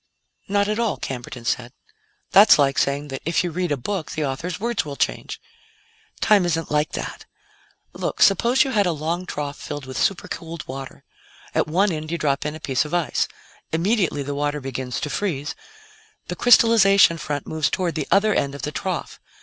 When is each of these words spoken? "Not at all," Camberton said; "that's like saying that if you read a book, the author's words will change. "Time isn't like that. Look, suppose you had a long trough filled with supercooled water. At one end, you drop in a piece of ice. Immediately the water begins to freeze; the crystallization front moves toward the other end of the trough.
"Not 0.47 0.67
at 0.67 0.79
all," 0.79 0.97
Camberton 0.97 1.45
said; 1.45 1.73
"that's 2.31 2.57
like 2.57 2.79
saying 2.79 3.09
that 3.09 3.21
if 3.23 3.43
you 3.43 3.51
read 3.51 3.71
a 3.71 3.77
book, 3.77 4.13
the 4.13 4.25
author's 4.25 4.59
words 4.59 4.83
will 4.83 4.95
change. 4.95 5.39
"Time 6.21 6.43
isn't 6.43 6.71
like 6.71 6.93
that. 6.93 7.27
Look, 7.93 8.19
suppose 8.23 8.63
you 8.63 8.71
had 8.71 8.87
a 8.87 8.93
long 8.93 9.27
trough 9.27 9.59
filled 9.61 9.85
with 9.85 9.99
supercooled 10.01 10.67
water. 10.67 11.03
At 11.53 11.67
one 11.67 11.91
end, 11.91 12.09
you 12.09 12.17
drop 12.17 12.47
in 12.47 12.55
a 12.55 12.59
piece 12.59 12.83
of 12.83 12.95
ice. 12.95 13.27
Immediately 13.71 14.23
the 14.23 14.33
water 14.33 14.59
begins 14.59 14.99
to 15.01 15.09
freeze; 15.11 15.53
the 16.29 16.35
crystallization 16.35 17.19
front 17.19 17.45
moves 17.45 17.69
toward 17.69 17.93
the 17.93 18.07
other 18.09 18.33
end 18.33 18.55
of 18.55 18.63
the 18.63 18.71
trough. 18.71 19.19